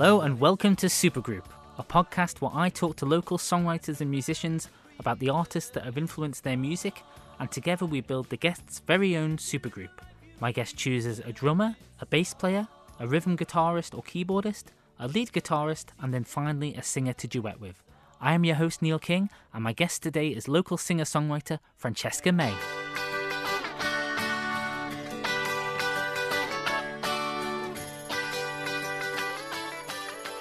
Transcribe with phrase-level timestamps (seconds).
[0.00, 1.44] Hello and welcome to Supergroup,
[1.76, 5.98] a podcast where I talk to local songwriters and musicians about the artists that have
[5.98, 7.02] influenced their music,
[7.38, 9.90] and together we build the guest's very own supergroup.
[10.40, 12.66] My guest chooses a drummer, a bass player,
[12.98, 14.68] a rhythm guitarist or keyboardist,
[14.98, 17.82] a lead guitarist, and then finally a singer to duet with.
[18.22, 22.32] I am your host Neil King, and my guest today is local singer songwriter Francesca
[22.32, 22.54] May.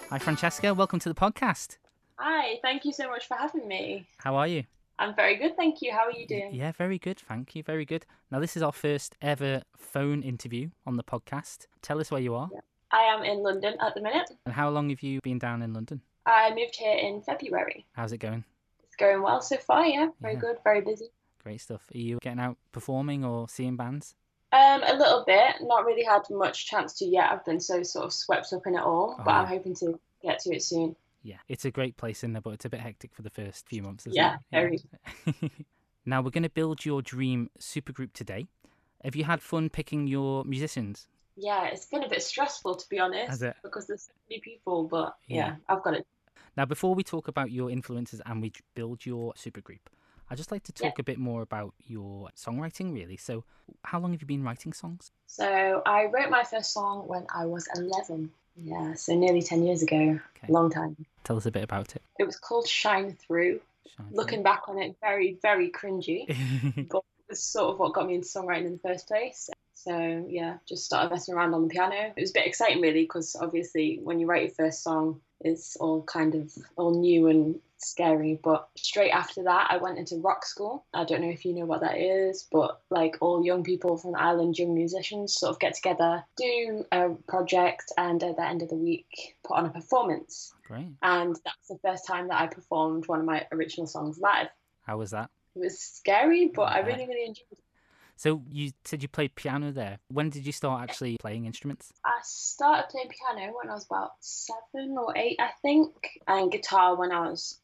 [0.09, 0.73] Hi, Francesca.
[0.73, 1.77] Welcome to the podcast.
[2.17, 4.08] Hi, thank you so much for having me.
[4.17, 4.63] How are you?
[4.98, 5.91] I'm very good, thank you.
[5.91, 6.54] How are you doing?
[6.54, 7.20] Yeah, very good.
[7.20, 7.63] Thank you.
[7.63, 8.05] Very good.
[8.31, 11.67] Now, this is our first ever phone interview on the podcast.
[11.81, 12.59] Tell us where you are Yeah.
[12.91, 14.31] I am in London at the minute.
[14.45, 16.02] and how long have you been down in London?
[16.26, 17.86] I moved here in February.
[17.94, 18.44] How's it going?
[18.84, 20.09] It's going well so far, yeah.
[20.22, 20.39] Very Yeah.
[20.39, 21.09] good, very busy.
[21.44, 21.88] Great stuff.
[21.94, 24.16] Are you getting out performing or seeing bands?
[24.52, 27.31] Um, a little bit, not really had much chance to yet.
[27.31, 30.00] I've been so sort of swept up in it all, Oh, but I'm hoping to
[30.23, 30.95] get to it soon.
[31.22, 33.67] Yeah, it's a great place in there, but it's a bit hectic for the first
[33.67, 34.81] few months, isn't Yeah, it?
[35.36, 35.52] very.
[36.06, 38.47] now, we're going to build your dream supergroup today.
[39.03, 41.08] Have you had fun picking your musicians?
[41.36, 43.56] Yeah, it's been a bit stressful to be honest, Has it?
[43.63, 45.36] because there's so many people, but Yeah.
[45.47, 46.08] yeah, I've got it.
[46.58, 49.80] Now, before we talk about your influences and we build your supergroup,
[50.30, 50.89] I'd just like to Yeah.
[50.89, 53.17] talk a bit more about your songwriting, really.
[53.17, 53.44] So,
[53.83, 55.11] how long have you been writing songs?
[55.27, 58.31] So I wrote my first song when I was 11.
[58.55, 60.19] Yeah, so nearly 10 years ago.
[60.35, 60.47] Okay.
[60.52, 60.95] Long time.
[61.23, 62.02] Tell us a bit about it.
[62.19, 63.61] It was called Shine Through.
[63.95, 66.25] Shine Looking back on it, very, very cringy.
[66.73, 66.83] through.
[66.91, 69.50] but it's sort of what got me into songwriting in the first place.
[69.75, 72.11] So yeah, just started messing around on the piano.
[72.16, 75.77] It was a bit exciting really because obviously when you write your first song, it's
[75.77, 78.39] all kind of all new and scary.
[78.41, 80.85] But straight after that, I went into rock school.
[80.94, 84.16] I don't know if you know what that is, but like all young people from
[84.16, 88.69] Ireland, young musicians sort of get together, do a project, and at the end of
[88.69, 90.53] the week, put on a performance.
[90.68, 90.89] Great.
[91.01, 94.47] And that's the first time that I performed one of my original songs live.
[94.81, 95.29] How was that?
[95.56, 97.59] It was scary, but I really, really enjoyed it.
[98.19, 99.97] So, you said you played piano there.
[100.09, 101.94] When did you start actually playing instruments?
[102.03, 105.94] I started playing piano when I was about seven or eight, I think,
[106.28, 107.62] and guitar when I was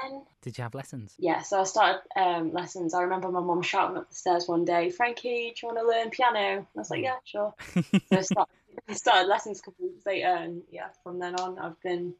[0.00, 0.22] 10.
[0.40, 1.14] Did you have lessons?
[1.18, 2.94] Yeah, so I started um, lessons.
[2.94, 5.86] I remember my mum shouting up the stairs one day, Frankie, do you want to
[5.86, 6.38] learn piano?
[6.38, 7.52] And I was like, yeah, sure.
[7.74, 8.54] So I started,
[8.88, 12.14] I started lessons a couple of weeks later, and yeah, from then on, I've been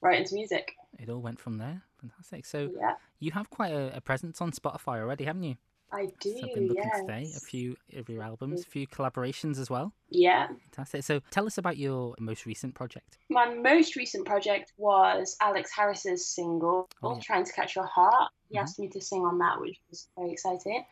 [0.00, 0.74] right into music.
[0.98, 1.82] it all went from there.
[2.00, 2.46] Fantastic.
[2.46, 5.56] So, Yeah, you have quite a, a presence on Spotify already, haven't you?
[5.92, 6.32] I do.
[6.32, 7.00] So I've been looking yes.
[7.00, 7.30] today.
[7.36, 9.92] A few of your albums, a few collaborations as well.
[10.10, 10.48] Yeah.
[10.48, 11.04] Fantastic.
[11.04, 13.18] So, tell us about your most recent project.
[13.28, 17.20] My most recent project was Alex Harris's single, Oh, yeah.
[17.20, 18.30] Trying to Catch Your Heart.
[18.48, 18.62] He Mhm.
[18.62, 20.84] asked me to sing on that, which was very exciting.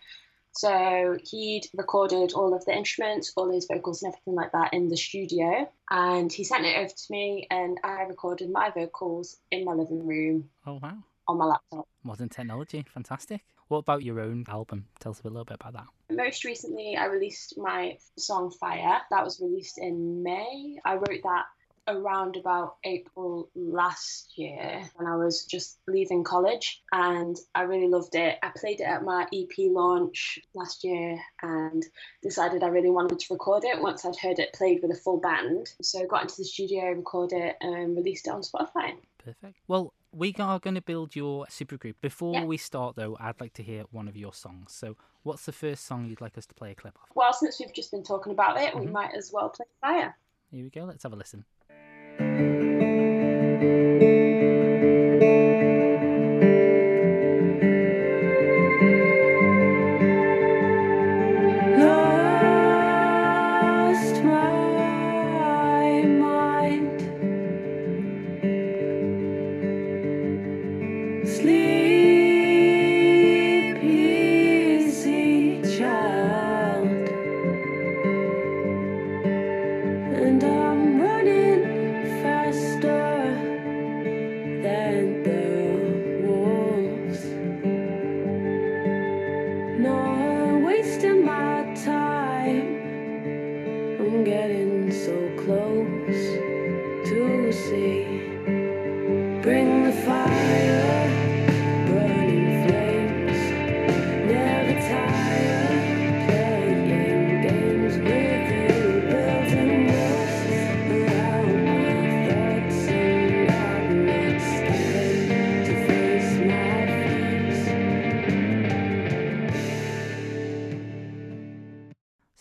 [0.56, 4.88] So he'd recorded all of the instruments, all his vocals and everything like that in
[4.88, 5.68] the studio.
[5.90, 10.06] And he sent it over to me, and I recorded my vocals in my living
[10.06, 10.98] room Oh, wow.
[11.26, 11.88] on my laptop.
[12.04, 12.84] Modern technology.
[12.94, 13.44] Fantastic.
[13.68, 14.86] What about your own album?
[15.00, 16.14] Tell us a little bit about that.
[16.14, 19.00] Most recently, I released my song Fire.
[19.10, 20.78] That was released in May.
[20.84, 21.44] I wrote that
[21.86, 28.14] around about April last year when I was just leaving college and I really loved
[28.14, 28.38] it.
[28.42, 31.84] I played it at my EP launch last year and
[32.22, 35.20] decided I really wanted to record it once I'd heard it played with a full
[35.20, 35.68] band.
[35.82, 38.94] So I got into the studio, recorded it and released it on Spotify.
[39.18, 39.56] Perfect.
[39.68, 41.94] Well, we are going to build your supergroup.
[42.00, 42.44] Before Yeah.
[42.44, 44.72] we start, though, I'd like to hear one of your songs.
[44.72, 47.08] So, what's the first song you'd like us to play a clip of?
[47.14, 48.92] Well, since we've just been talking about it, we Mhm.
[48.92, 50.16] might as well play Fire.
[50.50, 50.84] Here we go.
[50.84, 51.44] Let's have a listen.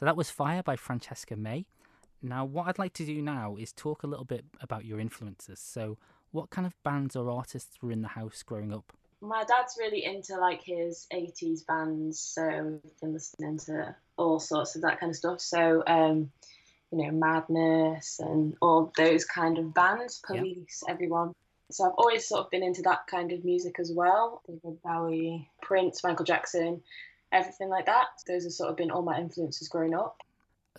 [0.04, 1.66] So, that was Fire by Francesca May.
[2.22, 5.62] Now, what I'd like to do now is talk a little bit about your influences.
[5.62, 5.98] So,
[6.34, 8.92] what kind of bands or artists were in the house growing up?
[9.22, 14.76] My dad's really into like his 80s bands, so we've been listening to all sorts
[14.76, 15.40] of that kind of stuff.
[15.40, 16.34] So, um,
[16.92, 21.32] you know, Madness and all those kind of bands, Police, everyone.
[21.72, 24.42] So I've always sort of been into that kind of music as well.
[24.46, 26.84] David Bowie, Prince, Michael Jackson,
[27.34, 28.06] everything like that.
[28.28, 30.18] Those have sort of been all my influences growing up.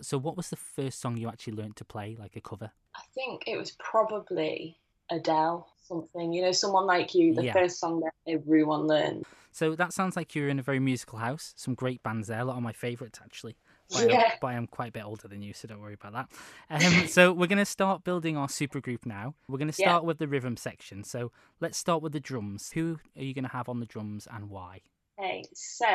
[0.01, 2.71] So, what was the first song you actually learned to play, like a cover?
[2.95, 4.77] I think it was probably
[5.11, 7.53] Adele, something, you know, someone like you, the Yeah.
[7.53, 9.25] first song that everyone learned.
[9.51, 11.53] So, that sounds like you're in a very musical house.
[11.55, 13.55] Some great bands there, a lot of my favourites actually.
[13.89, 14.31] But, I, Yeah.
[14.41, 16.29] but I am quite a bit older than you, so don't worry about that.
[16.69, 19.35] Um, so, we're going to start building our supergroup now.
[19.47, 19.89] We're going to Yeah.
[19.89, 21.03] start with the rhythm section.
[21.05, 21.31] So,
[21.61, 22.71] let's start with the drums.
[22.73, 24.81] Who are you going to have on the drums and why?
[25.17, 25.85] Okay, so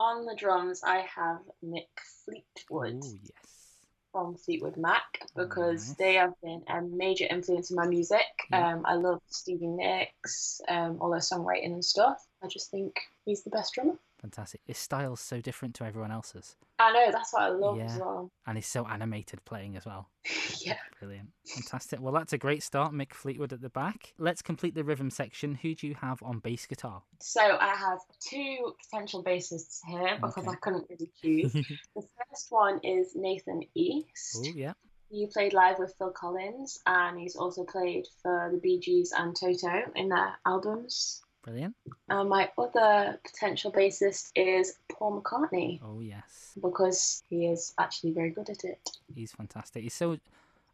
[0.00, 1.86] on the drums, I have Mick
[2.24, 3.78] Fleetwood Oh, yes.
[4.10, 5.04] from Fleetwood Mac
[5.36, 5.96] because Nice.
[5.96, 8.24] they have been a major influence in my music.
[8.50, 8.74] Yeah.
[8.74, 12.18] Um, I love Stevie Nicks, um, all their songwriting and stuff.
[12.42, 13.96] I just think he's the best drummer.
[14.24, 14.62] Fantastic.
[14.64, 18.30] His style's so different to everyone else's, I know, that's what I love as well.
[18.46, 20.08] and he's so animated playing as well.
[20.64, 20.78] yeah.
[20.98, 21.28] Brilliant.
[21.46, 22.00] Fantastic.
[22.00, 22.94] Well, that's a great start.
[22.94, 24.14] Mick Fleetwood at the back.
[24.18, 25.54] Let's complete the rhythm section.
[25.56, 27.02] Who do you have on bass guitar?
[27.20, 30.52] So I have two potential bassists here because Okay.
[30.52, 31.52] I couldn't really choose.
[31.94, 34.38] the first one is Nathan East.
[34.38, 34.72] oh, yeah.
[35.10, 39.36] He played live with Phil Collins and he's also played for the Bee Gees and
[39.36, 41.20] Toto in their albums.
[41.44, 41.76] Brilliant.
[42.08, 46.52] And my other potential bassist is Paul McCartney Oh, yes.
[46.60, 48.80] because he is actually very good at it.
[49.14, 49.82] He's fantastic.
[49.82, 50.16] He's so.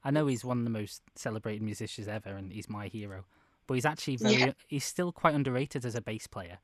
[0.04, 3.24] I know he's one of the most celebrated musicians ever, and he's my hero.
[3.66, 4.34] But he's actually very.
[4.36, 4.52] Yeah.
[4.68, 6.58] He's still quite underrated as a bass player.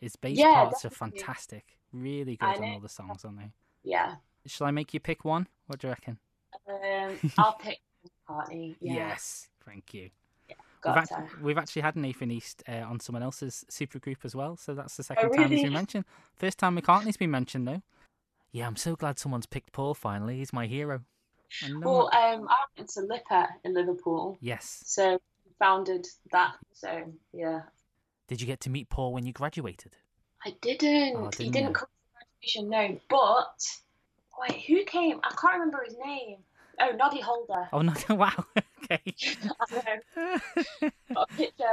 [0.00, 1.76] His bass Yeah, parts are fantastic.
[1.92, 3.52] Really good on all the songs, aren't they?
[3.84, 4.14] Yeah.
[4.46, 5.46] Shall I make you pick one?
[5.66, 6.18] What do you reckon?
[6.66, 7.80] Um, I'll pick
[8.28, 8.76] McCartney.
[8.80, 8.94] Yeah.
[8.94, 9.48] Yes.
[9.66, 10.08] Thank you.
[10.84, 14.74] We've, act- we've actually had Nathan East uh, on someone else's supergroup as well, so
[14.74, 15.62] that's the second time he's Oh, really?
[15.64, 16.04] been mentioned.
[16.36, 17.82] First time McCartney's been mentioned though.
[18.52, 20.38] Yeah, I'm so glad someone's picked Paul finally.
[20.38, 21.02] He's my hero.
[21.80, 24.82] Well, um, I went to LIPA in Liverpool, yes.
[24.86, 25.20] so
[25.58, 26.54] founded that.
[26.72, 27.62] So yeah,
[28.28, 29.96] Did you get to meet Paul when you graduated?
[30.46, 31.16] I didn't.
[31.16, 31.72] Oh, he didn't didn't you?
[31.74, 33.00] come to graduation, no.
[33.10, 33.66] But
[34.40, 35.20] wait, who came?
[35.24, 36.38] I can't remember his name.
[36.80, 37.68] Oh, Noddy Holder.
[37.72, 37.92] Oh no!
[38.08, 38.46] Wow.
[38.84, 39.02] Okay.
[41.36, 41.64] Picture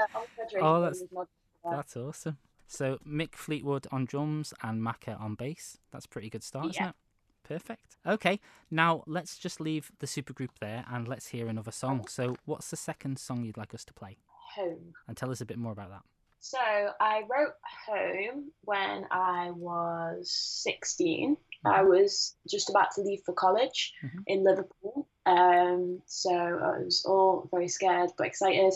[0.61, 1.29] Oh, that's- with Noddy
[1.63, 1.77] Holder.
[1.77, 2.37] That's awesome.
[2.67, 5.77] So Mick Fleetwood on drums and Macca on bass.
[5.91, 6.95] That's a pretty good start, isn't it?
[7.43, 7.95] Perfect.
[8.05, 12.05] Okay, now let's just leave the supergroup there and let's hear another song.
[12.07, 14.17] So, what's the second song you'd like us to play?
[14.55, 14.93] Home.
[15.07, 16.01] And tell us a bit more about that.
[16.39, 17.53] So I wrote
[17.87, 20.29] Home when I was
[20.63, 21.35] 16.
[21.65, 24.23] I was just about to leave for college Mhm.
[24.27, 25.06] in Liverpool.
[25.27, 28.73] Um, so I was all very scared but excited.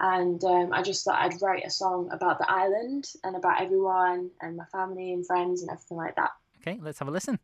[0.00, 4.30] And um, I just thought I'd write a song about the island and about everyone
[4.40, 6.30] and my family and friends and everything like that.
[6.60, 7.38] Okay, let's have a listen.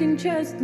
[0.00, 0.60] Your beating chest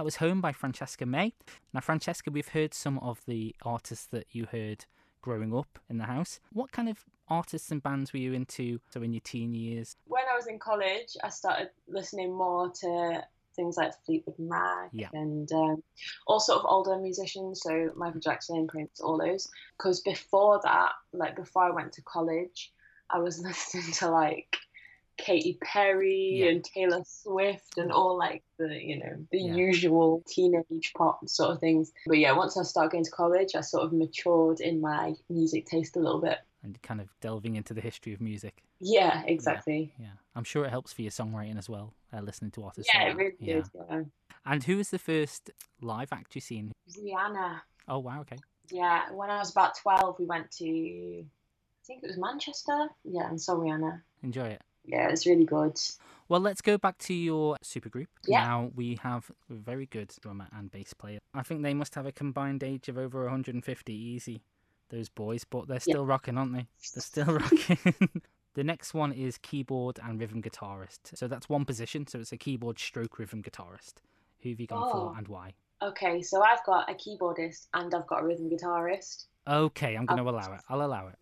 [0.00, 1.34] that was Home by Francesca May.
[1.74, 4.86] Now, Francesca, we've heard some of the artists that you heard
[5.20, 6.40] growing up in the house.
[6.54, 9.96] What kind of artists and bands were you into so in your teen years?
[10.06, 13.22] When I was in college, I started listening more to
[13.54, 15.10] things like Fleetwood Mac Yeah.
[15.12, 15.82] and um,
[16.26, 19.50] all sort of older musicians, so Michael Jackson, Prince, all those.
[19.76, 22.72] Because before that, like before I went to college,
[23.10, 24.56] I was listening to like
[25.20, 26.46] Katy Perry Yeah.
[26.50, 29.54] and Taylor Swift and all like the you know the Yeah.
[29.54, 31.92] usual teenage pop sort of things.
[32.06, 35.66] But yeah, once I started going to college, I sort of matured in my music
[35.66, 36.38] taste a little bit.
[36.62, 38.62] And kind of delving into the history of music.
[38.80, 39.94] Yeah, exactly.
[39.98, 42.90] Yeah, I'm sure it helps for your songwriting as well, uh, listening to artists.
[42.92, 43.54] Yeah, it really yeah.
[43.54, 43.64] did.
[43.88, 44.02] Yeah.
[44.44, 45.50] And who was the first
[45.80, 46.72] live act you seen?
[46.98, 47.60] Rihanna.
[47.88, 48.38] Oh wow, okay.
[48.70, 52.88] Yeah, when I was about twelve, we went to I think it was Manchester.
[53.04, 54.02] Yeah, and saw Rihanna.
[54.22, 54.62] Enjoy it.
[54.90, 55.78] Yeah, it was really good.
[56.28, 58.06] Well, let's go back to your supergroup.
[58.26, 58.42] Yeah.
[58.42, 61.18] Now we have a very good drummer and bass player.
[61.34, 64.42] I think they must have a combined age of over 150 easy,
[64.90, 65.94] those boys, but they're Yeah.
[65.94, 66.66] still rocking, aren't they?
[66.94, 67.78] They're still rocking.
[68.54, 70.98] the next one is keyboard and rhythm guitarist.
[71.16, 72.06] So that's one position.
[72.06, 73.94] So it's a keyboard stroke rhythm guitarist.
[74.42, 74.90] Who have you gone Oh.
[75.12, 75.54] for and why?
[75.82, 79.26] Okay, so I've got a keyboardist and I've got a rhythm guitarist.
[79.48, 80.38] Okay, I'm going to um, Oh.
[80.38, 80.60] allow it.
[80.68, 81.16] I'll allow it.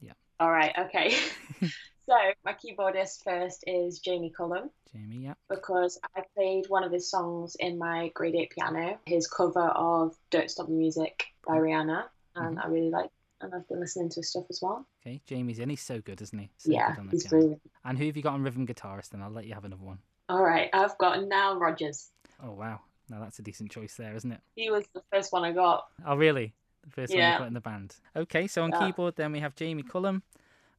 [0.00, 0.12] Yeah.
[0.38, 1.16] All right, okay.
[2.12, 5.34] so my keyboardist first is Jamie Cullum Jamie, yeah.
[5.48, 10.14] because I played one of his songs in my grade eight piano, his cover of
[10.30, 12.04] "Don't Stop the Music" by Rihanna,
[12.36, 12.66] and mm-hmm.
[12.66, 13.10] I really like.
[13.40, 14.86] And I've been listening to his stuff as well.
[15.04, 15.68] Okay, Jamie's in.
[15.68, 16.48] He's so good, isn't he?
[16.58, 17.28] So yeah, he's piano.
[17.28, 17.62] brilliant.
[17.84, 19.08] And who have you got on rhythm guitarist?
[19.08, 19.98] Then I'll let you have another one.
[20.28, 22.10] All right, I've got Nile Rodgers.
[22.40, 22.78] Oh wow,
[23.08, 24.40] now that's a decent choice there, isn't it?
[24.54, 25.86] He was the first one I got.
[26.06, 26.54] Oh really?
[26.84, 27.38] The first one you Yeah.
[27.38, 27.96] put in the band.
[28.14, 28.86] Okay, so on Yeah.
[28.86, 30.22] keyboard then we have Jamie Cullum,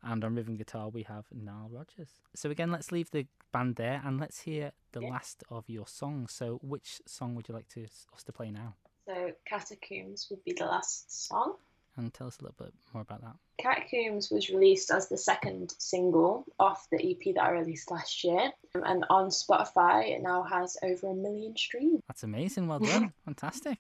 [0.04, 2.10] and on rhythm guitar we have Nile Rodgers.
[2.36, 5.10] So again, let's leave the band there and let's hear the Yeah.
[5.12, 6.32] last of your songs.
[6.34, 8.76] So which song would you like to us to play now?
[9.06, 11.56] So Catacombs would be the last song.
[11.96, 13.36] And tell us a little bit more about that.
[13.60, 18.52] Catacombs was released as the second single off the EP that I released last year.
[18.74, 22.02] And on Spotify, it now has over a million streams.
[22.08, 22.68] That's amazing.
[22.68, 23.14] Well done.
[23.26, 23.78] Fantastic.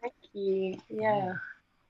[0.00, 0.80] Thank you.
[0.88, 1.34] Yeah.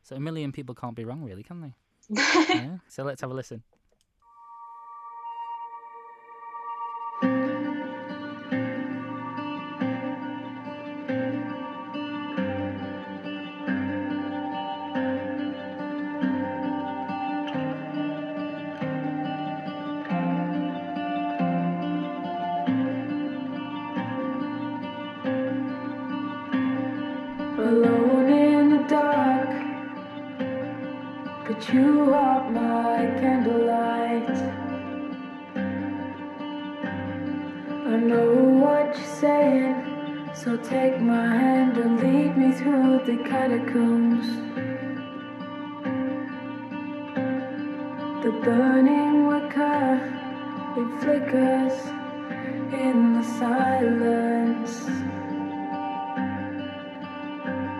[0.02, 1.74] So a million people can't be wrong, really, can they?
[2.50, 2.78] Yeah.
[2.88, 3.62] So let's have a listen.
[40.68, 44.26] Take my hand and lead me through the catacombs.
[48.22, 49.98] The burning wicker,
[50.76, 51.76] it flickers
[52.72, 54.86] in the silence.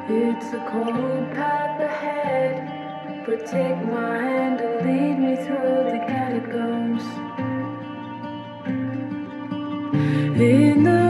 [0.09, 7.05] It's a cold path ahead, but take my hand and lead me through the catacombs.
[10.41, 11.01] In the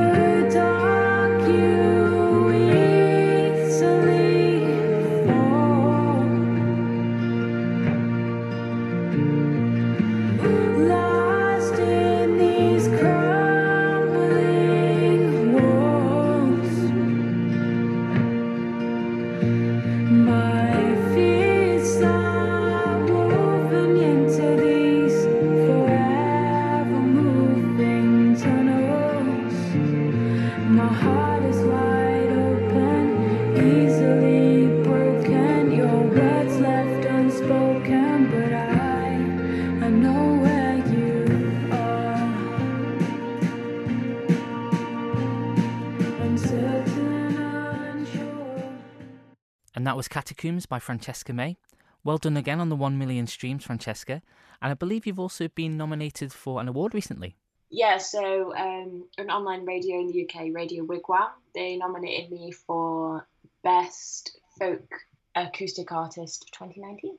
[49.82, 51.56] And that was Catacombs by Francesca May.
[52.04, 54.22] Well done again on the 1 million streams, Francesca.
[54.62, 57.34] And I believe you've also been nominated for an award recently.
[57.68, 63.26] Yeah, so um, an online radio in the UK, Radio Wigwam, they nominated me for
[63.64, 64.88] Best Folk
[65.34, 67.18] Acoustic Artist of 2019.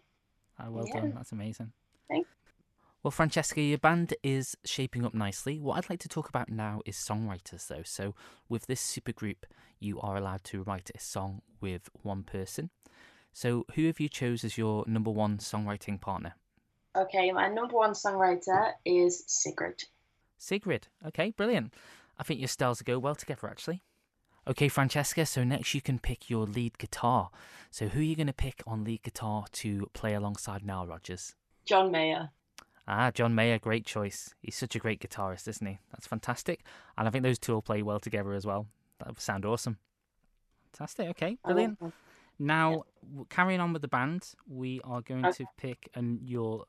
[0.61, 1.01] Oh, well Yeah.
[1.01, 1.13] done.
[1.15, 1.73] That's amazing.
[2.07, 2.29] Thanks.
[3.03, 5.59] Well, Francesca, your band is shaping up nicely.
[5.59, 7.83] What I'd like to talk about now is songwriters, though.
[7.83, 8.15] So,
[8.47, 9.43] with this supergroup,
[9.77, 12.69] you are allowed to write a song with one person.
[13.33, 16.35] So, who have you chose as your number one songwriting partner?
[16.95, 19.83] Okay, my number one songwriter is Sigrid.
[20.37, 20.87] Sigrid.
[21.05, 21.73] Okay, brilliant.
[22.17, 23.83] I think your styles go well together, actually.
[24.47, 27.31] Okay, Francesca, so next you can pick your lead guitar.
[27.69, 31.35] So, who are you going to pick on lead guitar to play alongside Nile Rodgers?
[31.65, 32.29] John Mayer.
[32.87, 34.33] Ah, John Mayer, great choice.
[34.41, 35.79] He's such a great guitarist, isn't he?
[35.91, 36.63] That's fantastic.
[36.97, 38.67] And I think those two will play well together as well.
[38.99, 39.77] That would sound awesome.
[40.71, 41.07] Fantastic.
[41.09, 41.79] Okay, brilliant.
[42.39, 42.83] Now,
[43.29, 46.65] carrying on with the band, we are going to pick an, your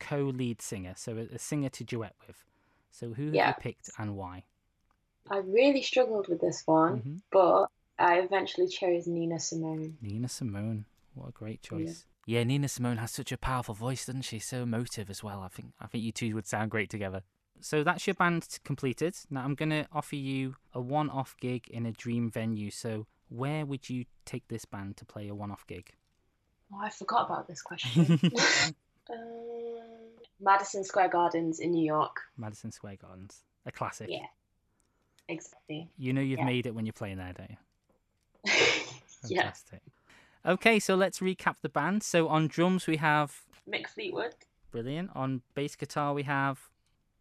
[0.00, 2.44] co-lead singer, so a, a singer to duet with.
[2.90, 3.48] So who have Yeah.
[3.48, 4.44] you picked and why?
[5.30, 7.22] I really struggled with this one, Mhm.
[7.30, 7.68] but
[7.98, 9.96] I eventually chose Nina Simone.
[10.02, 10.84] Nina Simone.
[11.14, 12.04] What a great choice.
[12.26, 12.44] Yeah.
[12.44, 14.38] Nina Simone has such a powerful voice, doesn't she?
[14.38, 15.40] So emotive as well.
[15.40, 17.22] I think I think you two would sound great together.
[17.60, 19.14] So that's your band completed.
[19.30, 22.70] Now I'm gonna offer you a one-off gig in a dream venue.
[22.70, 25.92] So where would you take this band to play a one-off gig?
[26.72, 28.18] Oh, I forgot about this question.
[29.10, 29.16] um,
[30.40, 32.20] Madison Square Gardens in New York.
[32.36, 34.08] Madison Square Gardens, a classic.
[34.10, 34.26] Yeah.
[35.28, 35.88] Exactly.
[35.96, 36.44] You know you've Yeah.
[36.44, 37.56] made it when you're playing there, don't you?
[39.28, 39.52] yeah.
[40.46, 42.02] Okay, so let's recap the band.
[42.02, 44.34] So on drums we have Mick Fleetwood,
[44.70, 45.10] brilliant.
[45.14, 46.58] On bass guitar we have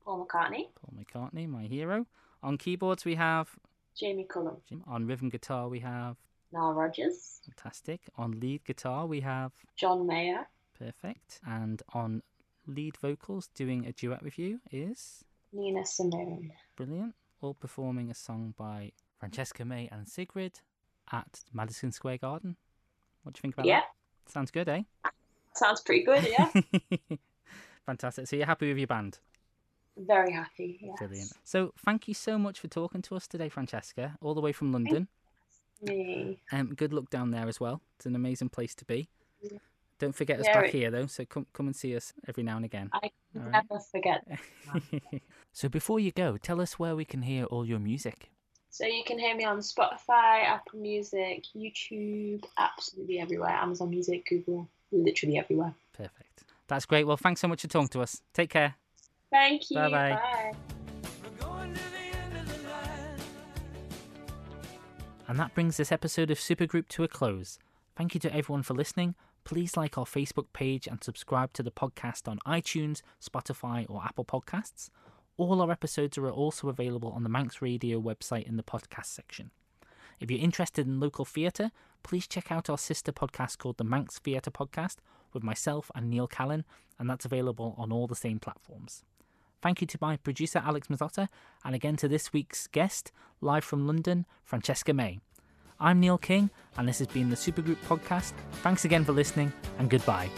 [0.03, 2.05] Paul McCartney, Paul McCartney, my hero.
[2.41, 3.49] On keyboards we have
[3.97, 6.17] Jamie Cullum, On rhythm guitar we have
[6.51, 7.39] Nile Rodgers.
[7.45, 8.01] fantastic.
[8.17, 11.39] On lead guitar we have John Mayer, perfect.
[11.47, 12.23] And on
[12.67, 16.51] lead vocals doing a duet with you is Nina Simone.
[16.75, 17.15] brilliant.
[17.41, 20.59] All performing a song by Francesca May and Sigrid
[21.11, 22.55] at Madison Square Garden.
[23.23, 24.31] What do you think about Yeah, that?
[24.31, 24.83] Sounds good, eh?
[25.55, 26.23] sounds pretty good.
[26.29, 26.49] Yeah,
[27.85, 28.27] Fantastic.
[28.27, 29.19] So you're happy with your band?
[29.95, 30.79] very happy.
[30.81, 30.95] Yes.
[30.97, 31.31] Brilliant.
[31.43, 34.71] So thank you so much for talking to us today, Francesca, all the way from
[34.71, 35.07] London.
[35.83, 36.39] Me.
[36.51, 37.81] Um, good luck down there as well.
[37.97, 39.09] It's an amazing place to be.
[39.41, 39.59] Yeah.
[39.99, 41.05] Don't forget us Yeah, back it- here though.
[41.05, 42.89] So come come and see us every now and again.
[42.93, 43.51] I All right.
[43.69, 44.25] never forget.
[45.53, 48.31] so before you go, tell us where we can hear all your music.
[48.73, 53.51] So you can hear me on Spotify, Apple Music, YouTube, absolutely everywhere.
[53.51, 55.75] Amazon Music, Google, literally everywhere.
[55.95, 56.43] Perfect.
[56.67, 57.05] That's great.
[57.05, 58.23] Well, thanks so much for talking to us.
[58.33, 58.73] Take care.
[59.29, 59.77] Thank you.
[59.77, 60.19] Bye-bye.
[60.19, 60.53] Bye.
[65.27, 67.59] And that brings this episode of Supergroup to a close.
[67.95, 69.13] Thank you to everyone for listening.
[69.43, 74.25] Please like our Facebook page and subscribe to the podcast on iTunes, Spotify, or Apple
[74.25, 74.89] Podcasts.
[75.35, 79.49] All our episodes are also available on the Manx Radio website in the podcast section.
[80.19, 81.71] If you're interested in local theatre,
[82.03, 84.97] please check out our sister podcast called the Manx Theatre Podcast
[85.33, 86.65] with myself and Neil Callan,
[86.99, 89.03] and that's available on all the same platforms.
[89.59, 91.29] Thank you to my producer Alex Mazzotta,
[91.65, 95.19] and again to this week's guest, live from London, Francesca May.
[95.79, 98.33] I'm Neil King, and this has been the Supergroup Podcast.
[98.61, 100.29] Thanks again for listening, and goodbye.